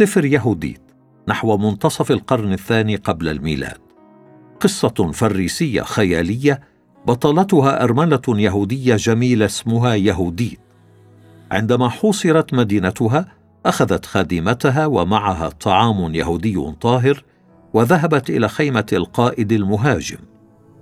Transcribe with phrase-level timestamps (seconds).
[0.00, 0.80] سفر يهوديت
[1.28, 3.78] نحو منتصف القرن الثاني قبل الميلاد.
[4.60, 6.60] قصة فريسية خيالية
[7.06, 10.60] بطلتها أرملة يهودية جميلة اسمها يهوديت.
[11.50, 13.26] عندما حوصرت مدينتها
[13.66, 17.24] أخذت خادمتها ومعها طعام يهودي طاهر
[17.74, 20.18] وذهبت إلى خيمة القائد المهاجم.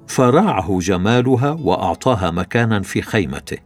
[0.06, 3.58] فراعه جمالها وأعطاها مكانا في خيمته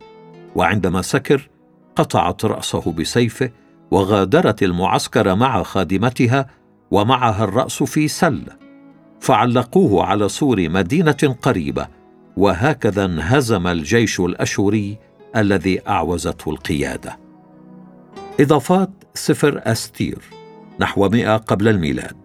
[0.57, 1.49] وعندما سكر
[1.96, 3.50] قطعت رأسه بسيفه
[3.93, 6.46] وغادرت المعسكر مع خادمتها
[6.91, 8.57] ومعها الرأس في سله
[9.21, 11.89] فعلقوه على سور مدينة قريبة
[12.36, 14.99] وهكذا انهزم الجيش الأشوري
[15.36, 17.19] الذي أعوزته القيادة.
[18.41, 20.22] إضافات سفر أستير
[20.81, 22.17] نحو مئة قبل الميلاد.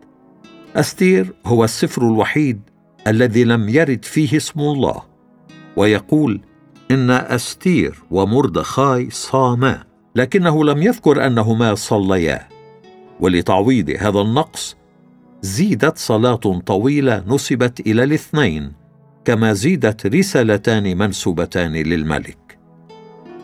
[0.76, 2.62] أستير هو السفر الوحيد
[3.08, 5.02] الذي لم يرد فيه اسم الله
[5.76, 6.42] ويقول
[6.92, 9.87] إن أستير ومردخاي صاما.
[10.18, 12.48] لكنه لم يذكر أنهما صليا.
[13.20, 14.78] ولتعويض هذا النقص
[15.42, 18.72] زيدت صلاة طويلة نسبت إلى الاثنين
[19.26, 22.58] كما زيدت رسالتان منسوبتان للملك.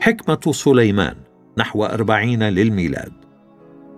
[0.02, 1.16] حكمة سليمان
[1.58, 3.14] نحو أربعين للميلاد.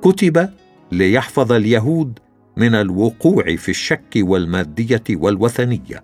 [0.01, 0.49] كتب
[0.91, 2.19] ليحفظ اليهود
[2.57, 6.03] من الوقوع في الشك والمادية والوثنية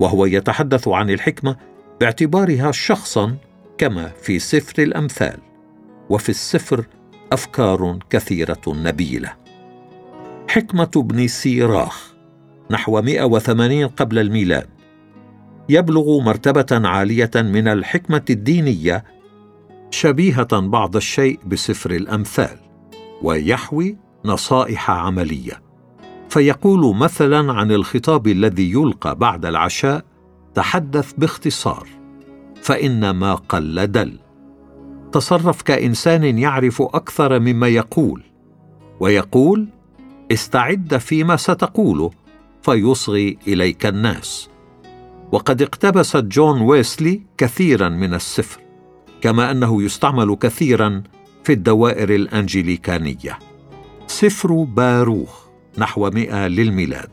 [0.00, 1.56] وهو يتحدث عن الحكمة
[2.00, 3.36] باعتبارها شخصا
[3.78, 5.43] كما في سفر الأمثال.
[6.10, 6.86] وفي السفر
[7.32, 9.32] أفكار كثيرة نبيلة.
[10.48, 12.14] حكمة ابن سيراخ
[12.70, 14.68] نحو 180 قبل الميلاد.
[15.68, 19.04] يبلغ مرتبة عالية من الحكمة الدينية
[19.90, 22.58] شبيهة بعض الشيء بسفر الأمثال
[23.22, 25.62] ويحوي نصائح عملية.
[26.28, 30.04] فيقول مثلا عن الخطاب الذي يلقى بعد العشاء
[30.54, 31.88] تحدث باختصار
[32.62, 34.23] فإن ما قل دل.
[35.14, 38.22] تصرف كإنسان يعرف أكثر مما يقول
[39.00, 39.68] ويقول
[40.32, 42.10] استعد فيما ستقوله
[42.62, 44.48] فيصغي إليك الناس.
[45.32, 48.60] وقد اقتبس جون ويسلي كثيرا من السفر
[49.20, 51.02] كما أنه يستعمل كثيرا
[51.44, 53.38] في الدوائر الأنجليكانية.
[54.06, 55.44] سفر باروخ
[55.78, 57.10] نحو مئة للميلاد.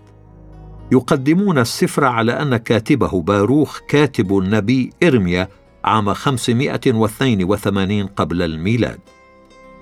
[0.91, 5.47] يقدمون السفر على أن كاتبه باروخ كاتب النبي إرميا
[5.83, 8.99] عام 582 قبل الميلاد.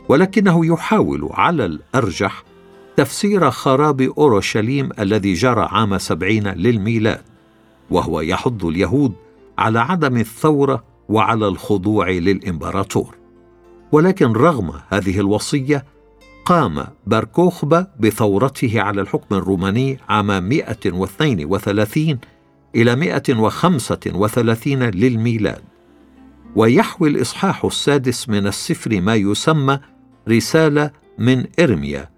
[0.10, 2.44] ولكنه يحاول على الأرجح
[2.96, 7.22] تفسير خراب أورشليم الذي جرى عام سبعين للميلاد
[7.90, 9.14] وهو يحض اليهود
[9.58, 13.16] على عدم الثورة وعلى الخضوع للإمبراطور.
[13.92, 15.86] ولكن رغم هذه الوصية
[16.46, 22.20] قام باركوخبا بثورته على الحكم الروماني عام 132
[22.76, 25.69] إلى 135 للميلاد.
[26.56, 29.80] ويحوي الإصحاح السادس من السفر ما يسمى
[30.30, 32.10] رسالة من إرميا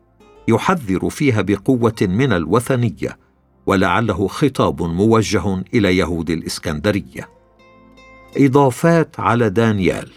[0.47, 3.17] يحذر فيها بقوة من الوثنية
[3.65, 7.29] ولعله خطاب موجه إلى يهود الإسكندرية.
[8.37, 10.09] إضافات على دانيال.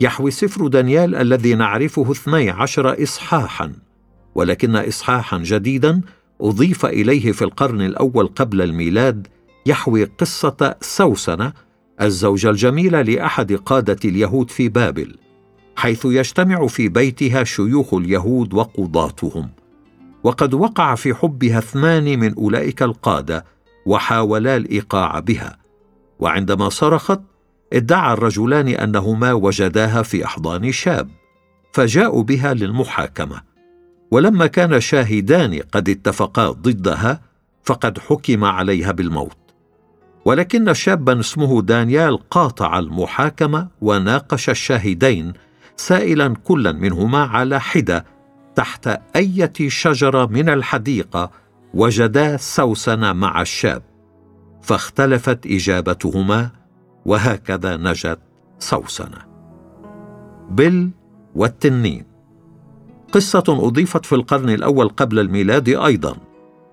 [0.00, 3.72] يحوي سفر دانيال الذي نعرفه اثني عشر إصحاحا
[4.34, 6.00] ولكن إصحاحا جديدا
[6.40, 9.26] أضيف إليه في القرن الأول قبل الميلاد
[9.66, 11.52] يحوي قصة سوسنة
[12.02, 15.16] الزوجة الجميلة لأحد قادة اليهود في بابل
[15.76, 19.50] حيث يجتمع في بيتها شيوخ اليهود وقضاتهم
[20.24, 23.44] وقد وقع في حبها اثنان من أولئك القادة
[23.86, 25.58] وحاولا الإيقاع بها
[26.18, 27.20] وعندما صرخت
[27.72, 31.08] ادعى الرجلان أنهما وجداها في أحضان شاب
[31.72, 33.42] فجاءوا بها للمحاكمة
[34.10, 37.20] ولما كان شاهدان قد اتفقا ضدها
[37.62, 39.36] فقد حكم عليها بالموت.
[40.24, 45.32] ولكن شابا اسمه دانيال قاطع المحاكمة وناقش الشاهدين
[45.76, 48.04] سائلا كلا منهما على حدة
[48.54, 51.30] تحت أية شجرة من الحديقة
[51.74, 53.82] وجدا سوسن مع الشاب
[54.62, 56.50] فاختلفت إجابتهما
[57.06, 58.18] وهكذا نجت
[58.58, 59.30] سوسنه
[60.50, 60.90] بل
[61.34, 62.04] والتنين.
[63.12, 66.16] قصة أضيفت في القرن الأول قبل الميلاد أيضا.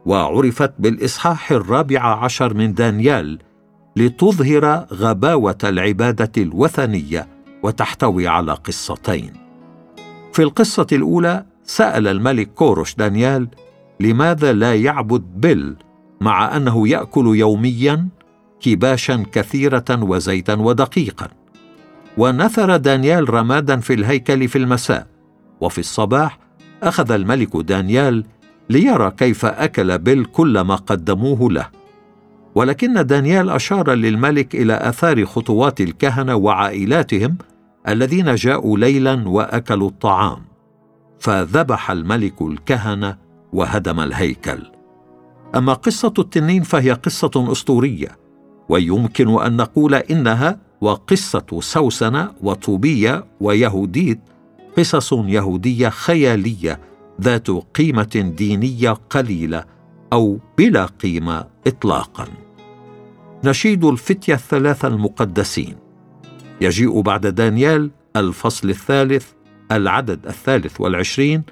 [0.08, 3.40] وعرفت بالإصحاح الرابع عشر من دانيال
[3.96, 7.28] لتظهر غباوة العبادة الوثنية
[7.64, 9.34] وتحتوي على قصتين.
[10.34, 13.48] في القصة الأولى سأل الملك كورش دانيال
[14.00, 15.76] لماذا لا يعبد بل
[16.22, 18.08] مع أنه يأكل يوميا
[18.60, 21.28] كباشا كثيرة وزيتا ودقيقا.
[22.18, 25.08] ونثر دانيال رمادا في الهيكل في المساء.
[25.62, 26.40] وفي الصباح
[26.84, 28.24] أخذ الملك دانيال
[28.70, 31.68] ليرى كيف أكل بل كل ما قدموه له.
[32.56, 37.38] ولكن دانيال أشار للملك إلى آثار خطوات الكهنة وعائلاتهم
[37.88, 40.42] الذين جاءوا ليلا وأكلوا الطعام.
[41.20, 43.18] فذبح الملك الكهنة
[43.54, 44.72] وهدم الهيكل.
[45.56, 48.18] أما قصة التنين فهي قصة أسطورية
[48.70, 54.20] ويمكن أن نقول إنها وقصة سوسنة وطوبية ويهوديت
[54.78, 56.80] قصص يهودية خيالية
[57.22, 59.64] ذات قيمة دينية قليلة
[60.14, 62.28] أو بلا قيمة اطلاقا.
[63.44, 65.76] نشيد الفتية الثلاثة المقدسين.
[66.62, 69.26] يجيء بعد دانيال الفصل الثالث
[69.72, 71.44] العدد الثالث والعشرين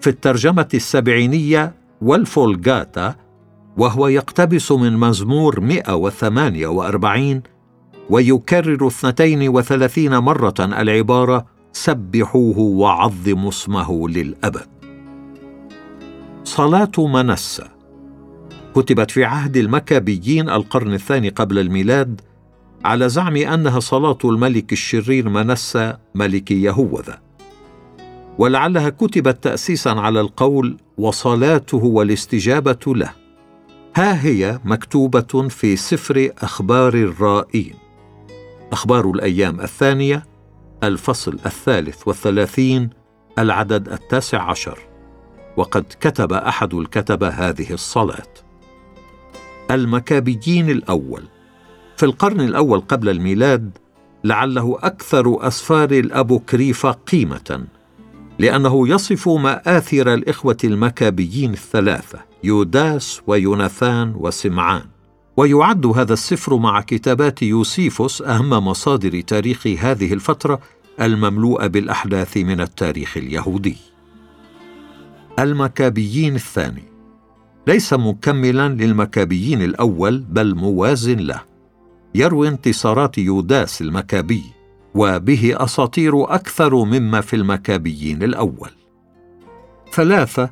[0.00, 3.14] في الترجمة السبعينية والفولغاتا
[3.76, 7.42] وهو يقتبس من مزمور 148
[8.10, 14.77] ويكرر اثنتين وثلاثين مرة العبارة سبحوه وعظموا اسمه للأبد.
[16.44, 17.64] صلاة منسى
[18.74, 22.20] كتبت في عهد المكابيين القرن الثاني قبل الميلاد
[22.84, 27.20] على زعم أنها صلاة الملك الشرير منسى ملك يهوذا.
[28.38, 33.10] ولعلها كتبت تاسيسا على القول وصلاته والاستجابة له.
[33.96, 37.74] ها هي مكتوبة في سفر أخبار الرائين.
[38.72, 40.24] أخبار الأيام الثانية
[40.82, 42.90] الفصل الثالث والثلاثين
[43.38, 44.87] العدد التاسع عشر.
[45.58, 48.28] وقد كتب أحد الكتبه هذه الصلاة.
[49.70, 51.22] المكابيين الأول.
[51.96, 53.78] في القرن الأول قبل الميلاد
[54.24, 57.66] لعله أكثر أسفار الابوكريفه قيمة
[58.38, 64.84] لأنه يصف مآثر الإخوة المكابيين الثلاثة يوداس ويوناثان وسمعان.
[65.36, 70.60] ويعد هذا السفر مع كتابات يوسيفوس أهم مصادر تاريخ هذه الفترة
[71.00, 73.87] المملوءة بالأحداث من التاريخ اليهودي.
[75.38, 76.82] المكابيين الثاني.
[77.66, 81.40] ليس مكملا للمكابيين الأول بل موازن له.
[82.14, 84.42] يروي انتصارات يوداس المكابي
[84.94, 88.70] وبه أساطير أكثر مما في المكابيين الأول.
[89.92, 90.50] ثلاثة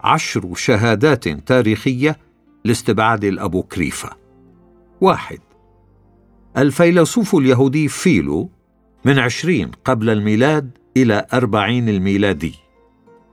[0.00, 2.16] عشر شهادات تاريخية
[2.64, 4.10] لاستبعاد الابوكريفه
[5.00, 5.38] واحد
[6.56, 8.50] الفيلسوف اليهودي فيلو
[9.04, 12.54] من عشرين قبل الميلاد إلى أربعين الميلادي.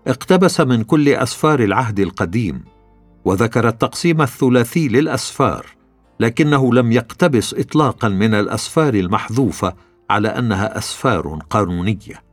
[0.08, 2.64] اقتبس من كل أسفار العهد القديم
[3.26, 5.66] وذكر التقسيم الثلاثي للأسفار
[6.20, 9.74] لكنه لم يقتبس اطلاقا من الأسفار المحذوفة
[10.10, 12.24] على أنها أسفار قانونية.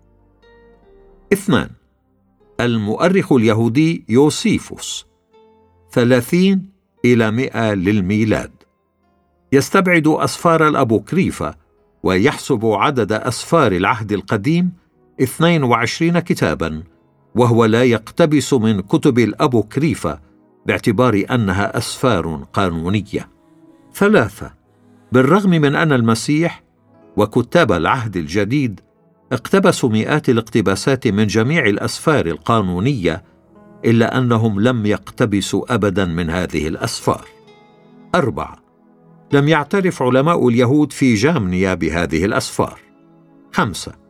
[1.33, 1.71] اثنان
[2.61, 5.07] المؤرخ اليهودي يوسيفوس
[5.93, 6.71] ثلاثين
[7.05, 8.53] إلى مئة للميلاد.
[9.53, 11.55] يستبعد أسفار الأبوكريفة
[12.03, 14.73] ويحسب عدد أسفار العهد القديم
[15.21, 16.83] 22 كتابا
[17.37, 20.21] وهو لا يقتبس من كتب الأبوكريفة
[20.67, 23.29] باعتبار أنها أسفار قانونية.
[23.95, 24.53] ثلاثة
[25.13, 26.63] بالرغم من أن المسيح
[27.17, 28.81] وكتاب العهد الجديد
[29.33, 33.25] اقتبسوا مئات الاقتباسات من جميع الأسفار القانونية
[33.85, 37.25] إلا أنهم لم يقتبسوا أبدا من هذه الأسفار.
[38.15, 38.57] أربعة
[39.33, 42.79] لم يعترف علماء اليهود في جامنيا بهذه الأسفار.
[43.53, 44.06] خمسة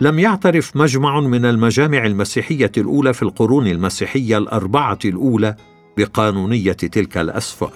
[0.00, 5.56] لم يعترف مجمع من المجامع المسيحية الأولى في القرون المسيحية الأربعة الأولى
[5.98, 7.72] بقانونية تلك الأسفار.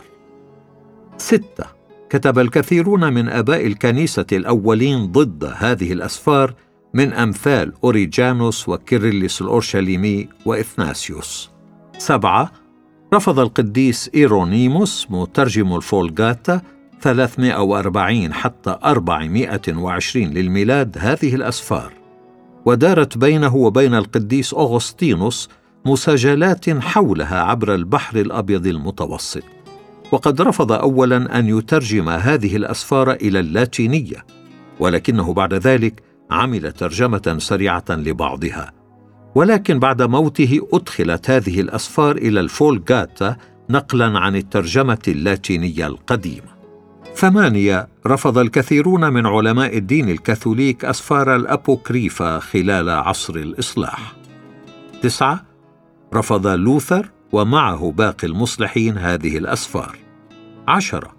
[1.19, 1.65] ستة.
[2.11, 6.55] كتب الكثيرون من آباء الكنيسة الأولين ضد هذه الأسفار
[6.95, 11.51] من أمثال أوريجانوس وكيرلس الأورشليمي وإثناسيوس.
[11.99, 12.53] سبعة.
[13.15, 16.61] رفض القديس إيرونيموس مترجم الفولغاتا
[17.01, 22.06] 340 حتى 420 للميلاد هذه الأسفار.
[22.67, 25.49] ودارت بينه وبين القديس أغسطينوس
[25.85, 29.43] مساجلات حولها عبر البحر الأبيض المتوسط.
[30.13, 34.27] وقد رفض اولا أن يترجم هذه الأسفار إلى اللاتينية
[34.81, 38.73] ولكنه بعد ذلك عمل ترجمة سريعة لبعضها.
[39.35, 43.37] ولكن بعد موته أدخلت هذه الأسفار إلى الفولغاتا
[43.71, 46.56] نقلا عن الترجمة اللاتينية القديمة.
[47.17, 54.13] ثمانيه رفض الكثيرون من علماء الدين الكاثوليك أسفار الابوكريفا خلال عصر الإصلاح.
[55.03, 55.45] تسعة
[56.15, 59.97] رفض لوثر ومعه باقي المصلحين هذه الأسفار.
[60.69, 61.17] عشرة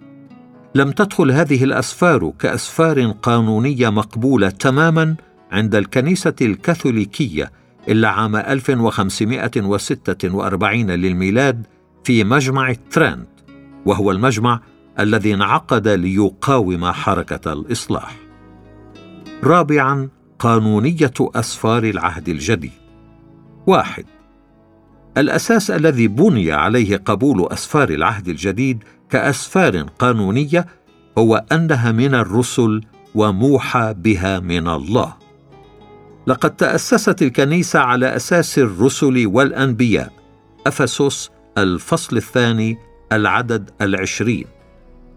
[0.74, 5.16] لم تدخل هذه الأسفار كأسفار قانونية مقبولة تماما
[5.52, 7.52] عند الكنيسة الكاثوليكية
[7.88, 11.66] إلا عام 1546 للميلاد
[12.04, 13.28] في مجمع ترانت
[13.86, 14.60] وهو المجمع
[15.00, 18.16] الذي انعقد ليقاوم حركة الإصلاح.
[19.44, 22.72] رابعا قانونية أسفار العهد الجديد.
[23.66, 24.04] واحد
[25.18, 30.66] الأساس الذي بني عليه قبول أسفار العهد الجديد كأسفار قانونية
[31.18, 32.80] هو أنها من الرسل
[33.14, 35.14] وموحى بها من الله
[36.26, 40.12] لقد تأسست الكنيسة على أساس الرسل والأنبياء
[40.66, 42.78] أفسس الفصل الثاني
[43.12, 44.46] العدد العشرين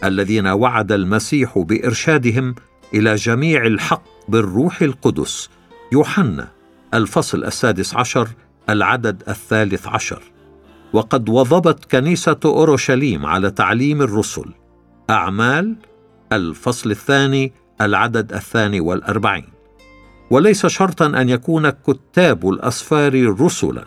[0.03, 2.55] الذين وعد المسيح بإرشادهم
[2.93, 5.49] إلى جميع الحق بالروح القدس.
[5.91, 6.47] يوحنا
[6.93, 8.27] الفصل السادس عشر
[8.69, 10.21] العدد الثالث عشر.
[10.93, 14.45] وقد وظبت كنيسة أورشليم على تعليم الرسل.
[15.09, 15.75] أعمال
[16.31, 19.45] الفصل الثاني العدد الثاني والأربعين.
[20.31, 23.85] وليس شرطا أن يكون كتاب الأسفار رسلا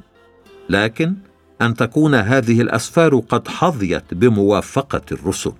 [0.69, 1.15] لكن
[1.63, 5.53] أن تكون هذه الأسفار قد حظيت بموافقة الرسل.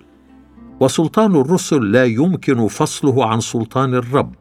[0.79, 4.33] وسلطان الرسل لا يمكن فصله عن سلطان الرب.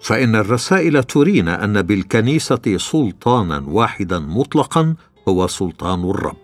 [0.00, 4.94] فإن الرسائل ترينا أن بالكنيسة سلطانا واحدا مطلقا
[5.28, 6.36] هو سلطان الرب.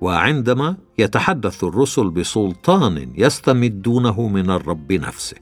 [0.00, 5.36] وعندما يتحدث الرسل بسلطان يستمدونه من الرب نفسه.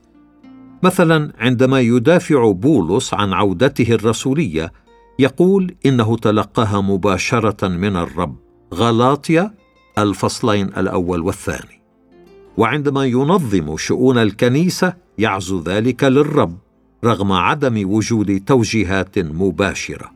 [0.83, 4.73] مثلا عندما يدافع بولس عن عودته الرسولية
[5.19, 8.37] يقول إنه تلقاها مباشرة من الرب
[8.75, 9.55] غلاطيا
[9.99, 11.84] الفصلين الأول والثاني.
[12.57, 16.59] وعندما ينظم شؤون الكنيسة يعزو ذلك للرب
[17.05, 20.11] رغم عدم وجود توجيهات مباشرة.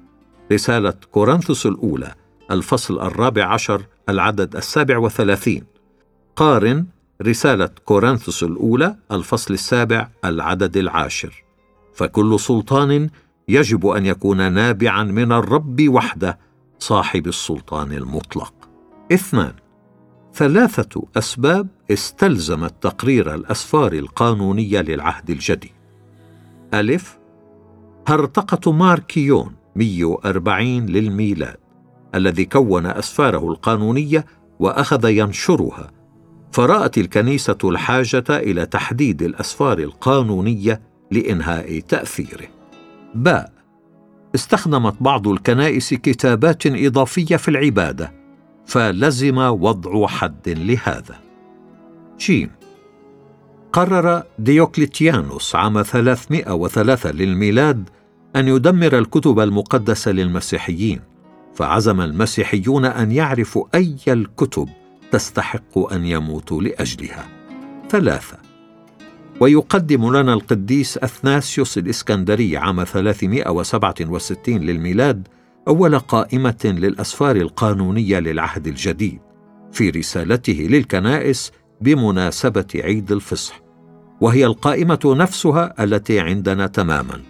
[0.52, 2.14] رسالة كورنثوس الأولى
[2.50, 5.64] الفصل الرابع عشر العدد السابع وثلاثين.
[6.36, 6.86] قارن
[7.22, 11.44] رسالة كورنثوس الأولى الفصل السابع العدد العاشر.
[11.94, 13.10] فكل سلطان
[13.48, 16.38] يجب أن يكون نابعا من الرب وحده
[16.78, 18.54] صاحب السلطان المطلق.
[19.12, 19.52] اثنان
[20.34, 25.72] ثلاثة أسباب استلزمت تقرير الأسفار القانونية للعهد الجديد.
[26.74, 27.18] ألف
[28.08, 31.56] هرطقة ماركيون 140 للميلاد
[32.14, 34.26] الذي كون أسفاره القانونية
[34.58, 35.90] وأخذ ينشرها.
[36.52, 42.48] فرأت الكنيسة الحاجة إلى تحديد الأسفار القانونية لإنهاء تأثيره.
[43.14, 43.52] باء
[44.34, 48.12] استخدمت بعض الكنائس كتابات إضافية في العبادة،
[48.68, 51.20] فلزم وضع حد لهذا.
[52.18, 52.50] جيم.
[53.72, 57.88] قرر ديوكليتيانوس عام 303 للميلاد
[58.36, 61.00] أن يدمر الكتب المقدسة للمسيحيين،
[61.54, 64.68] فعزم المسيحيون أن يعرفوا أي الكتب
[65.10, 67.26] تستحق أن يموتوا لأجلها.
[67.90, 68.36] ثلاثة.
[69.40, 75.28] ويقدم لنا القديس أثناسيوس الاسكندري عام 367 للميلاد
[75.68, 79.18] أول قائمة للأسفار القانونية للعهد الجديد
[79.72, 83.60] في رسالته للكنائس بمناسبة عيد الفصح
[84.20, 87.20] وهي القائمة نفسها التي عندنا تماما.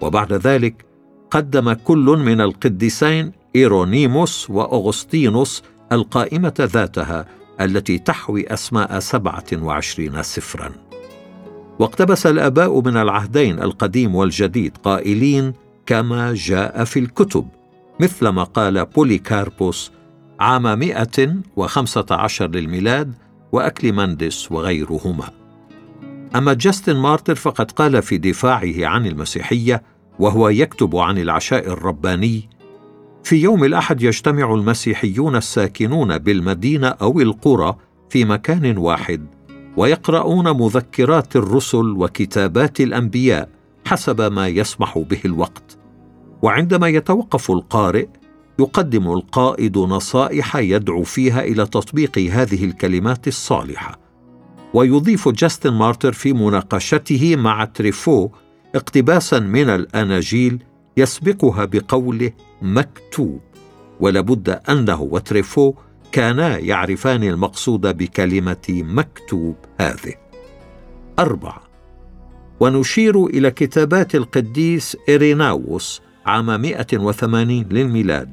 [0.00, 0.84] وبعد ذلك
[1.30, 7.26] قدم كل من القديسين إيرونيموس وأغسطينوس القائمة ذاتها
[7.60, 10.72] التي تحوي أسماء سبعة وعشرين سفرا.
[11.78, 15.52] واقتبس الآباء من العهدين القديم والجديد قائلين
[15.86, 17.48] كما جاء في الكتب.
[18.00, 19.92] مثلما قال بوليكاربوس
[20.40, 23.12] عام 115 للميلاد
[23.52, 25.30] وأكليماندس وغيرهما.
[26.36, 29.82] أما جاستن مارتر فقد قال في دفاعه عن المسيحية
[30.18, 32.48] وهو يكتب عن العشاء الرباني
[33.24, 37.76] في يوم الأحد يجتمع المسيحيون الساكنون بالمدينة أو القرى
[38.10, 39.26] في مكان واحد
[39.76, 43.48] ويقرؤون مذكرات الرسل وكتابات الأنبياء
[43.86, 45.77] حسب ما يسمح به الوقت.
[46.42, 48.06] وعندما يتوقف القارئ
[48.58, 53.98] يقدم القائد نصائح يدعو فيها إلى تطبيق هذه الكلمات الصالحة.
[54.74, 58.28] ويضيف جاستن مارتر في مناقشته مع تريفو
[58.74, 60.62] اقتباسا من الأناجيل
[60.96, 63.40] يسبقها بقوله مكتوب.
[64.00, 65.74] ولابد أنه وتريفو
[66.12, 70.14] كانا يعرفان المقصود بكلمة مكتوب هذه.
[71.18, 71.62] أربعة.
[72.60, 78.32] ونشير إلى كتابات القديس إيريناوس عام 180 للميلاد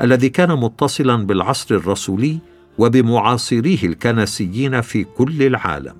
[0.00, 2.38] الذي كان متصلا بالعصر الرسولي
[2.78, 5.94] وبمعاصريه الكنسيين في كل العالم.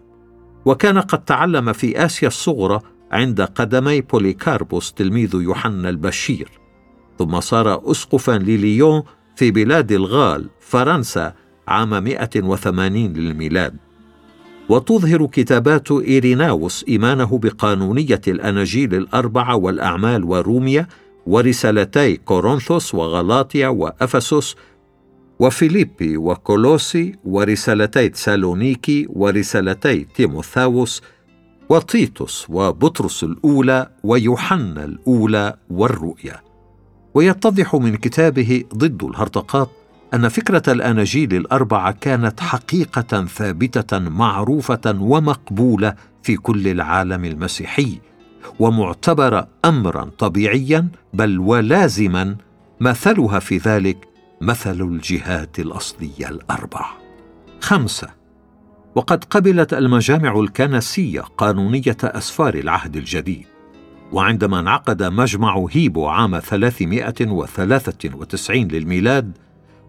[0.65, 2.81] وكان قد تعلم في آسيا الصغرى
[3.13, 6.49] عند قدمي بوليكاربوس تلميذ يوحنا البشير.
[7.19, 9.03] ثم صار أسقفا لليون
[9.37, 11.35] في بلاد الغال فرنسا
[11.69, 13.77] عام 180 للميلاد.
[14.69, 20.87] وتظهر كتابات إيريناوس إيمانه بقانونية الأناجيل الأربعة والأعمال وروميا
[21.27, 24.57] ورسالتي كورنثوس وغلاطيا وأفسس
[25.39, 31.03] وفيليبي وكولوسي ورسالتي تسالونيكي ورسالتي تيموثاوس
[31.69, 36.41] وتيتوس وبطرس الأولى ويوحنا الأولى والرؤيا.
[37.15, 39.71] ويتضح من كتابه ضد الهرطقات
[40.15, 47.99] أن فكرة الآناجيل الأربعة كانت حقيقة ثابتة معروفة ومقبولة في كل العالم المسيحي.
[48.61, 52.37] ومعتبره أمرا طبيعيا بل ولازما
[52.81, 54.09] مثلها في ذلك
[54.41, 56.87] مثل الجهات الأصلية الأربع.
[57.61, 58.09] خمسة.
[58.95, 63.47] وقد قبلت المجامع الكنسية قانونية أسفار العهد الجديد.
[64.13, 69.39] وعندما انعقد مجمع هيبو عام 393 للميلاد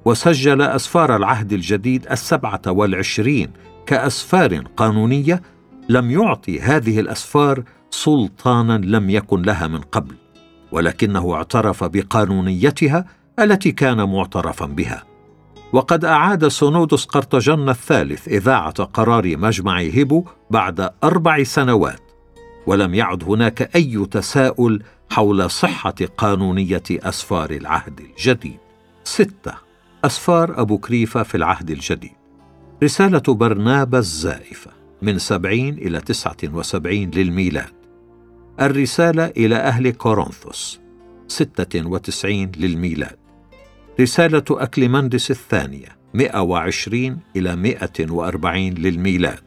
[0.05, 3.49] وسجل أسفار العهد الجديد السبعة والعشرين
[3.85, 5.41] كأسفار قانونية
[5.89, 10.15] لم يعطي هذه الأسفار سلطانا لم يكن لها من قبل
[10.71, 13.05] ولكنه اعترف بقانونيتها
[13.39, 15.03] التي كان معترفا بها.
[15.73, 22.01] وقد أعاد سونودس قرطجن الثالث إذاعة قرار مجمع هيبو بعد أربع سنوات
[22.67, 28.57] ولم يعد هناك أي تساؤل حول صحة قانونية أسفار العهد الجديد.
[29.03, 29.53] ستة.
[30.05, 32.11] أسفار أبو كريفة في العهد الجديد.
[32.83, 37.76] رسالة برنابا الزائفة من سبعين إلى تسعة وسبعين للميلاد.
[38.61, 40.79] الرسالة إلى أهل كورنثوس
[41.27, 43.17] ستة وتسعين للميلاد.
[43.99, 49.39] رسالة أكليمندس الثانية مئة وعشرين إلى مئة وأربعين للميلاد.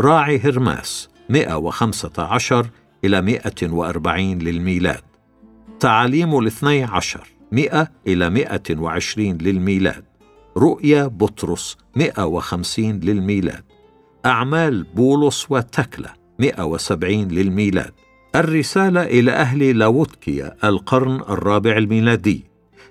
[0.00, 2.66] راعي هرماس مئة وخمسة عشر
[3.04, 5.02] إلى مئة وأربعين للميلاد.
[5.80, 10.04] تعاليم الاثني عشر مئة إلى مئة وعشرين للميلاد.
[10.56, 13.64] رؤيا بطرس مئة وخمسين للميلاد.
[14.26, 17.92] أعمال بولس وتكلة مئة وسبعين للميلاد.
[18.36, 22.44] الرسالة إلى أهل لاوتكيا القرن الرابع الميلادي.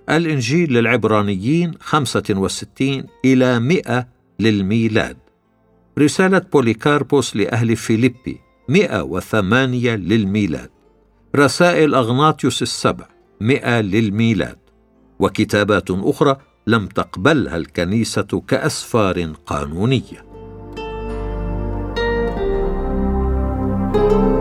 [0.10, 4.08] الإنجيل للعبرانيين خمسة وستين إلى مئة
[4.40, 5.18] للميلاد.
[6.00, 10.70] رسالة بوليكاربوس لأهل فيليبي مئة وثمانية للميلاد.
[11.36, 13.06] رسائل أغناطيوس السبع
[13.42, 14.58] مئة للميلاد.
[15.20, 16.38] وكتابات أخرى
[16.68, 20.26] لم تقبلها الكنيسة كأسفار قانونية.
[23.96, 24.35] thank you